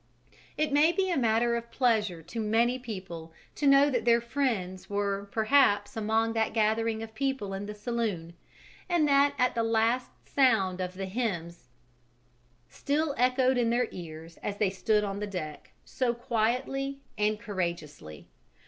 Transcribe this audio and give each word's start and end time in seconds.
It 0.57 0.73
may 0.73 0.91
be 0.91 1.11
a 1.11 1.15
matter 1.15 1.55
of 1.55 1.69
pleasure 1.69 2.23
to 2.23 2.39
many 2.39 2.79
people 2.79 3.33
to 3.53 3.67
know 3.67 3.91
that 3.91 4.03
their 4.03 4.19
friends 4.19 4.89
were 4.89 5.29
perhaps 5.31 5.95
among 5.95 6.33
that 6.33 6.53
gathering 6.53 7.03
of 7.03 7.13
people 7.13 7.53
in 7.53 7.67
the 7.67 7.75
saloon, 7.75 8.33
and 8.89 9.07
that 9.07 9.35
at 9.37 9.53
the 9.53 9.61
last 9.61 10.09
the 10.25 10.31
sound 10.31 10.81
of 10.81 10.95
the 10.95 11.05
hymns 11.05 11.69
still 12.67 13.13
echoed 13.15 13.59
in 13.59 13.69
their 13.69 13.87
ears 13.91 14.37
as 14.37 14.57
they 14.57 14.71
stood 14.71 15.03
on 15.03 15.19
the 15.19 15.27
deck 15.27 15.71
so 15.85 16.15
quietly 16.15 17.01
and 17.15 17.39
courageously. 17.39 18.27